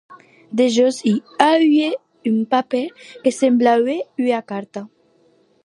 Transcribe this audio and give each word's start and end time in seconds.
Dejós 0.59 1.01
i 1.11 1.13
auie 1.47 1.89
un 2.31 2.39
papèr 2.55 2.83
que 3.27 3.35
semblaue 3.39 3.97
ua 4.25 4.39
carta. 4.53 4.81